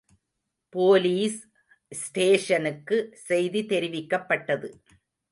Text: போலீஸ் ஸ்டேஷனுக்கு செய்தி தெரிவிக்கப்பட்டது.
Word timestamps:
போலீஸ் 0.69 1.37
ஸ்டேஷனுக்கு 1.91 2.97
செய்தி 3.13 3.61
தெரிவிக்கப்பட்டது. 3.65 4.69